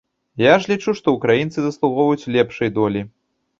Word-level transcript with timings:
Я 0.43 0.53
ж 0.63 0.71
лічу, 0.71 0.95
што 1.01 1.13
ўкраінцы 1.17 1.59
заслугоўваюць 1.67 2.29
лепшай 2.39 2.75
долі. 2.81 3.07